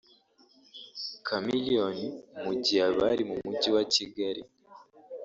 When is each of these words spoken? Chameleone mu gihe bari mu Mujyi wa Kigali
Chameleone 1.25 2.05
mu 2.43 2.51
gihe 2.63 2.81
bari 2.97 3.23
mu 3.29 3.35
Mujyi 3.45 3.69
wa 3.75 3.83
Kigali 3.93 4.41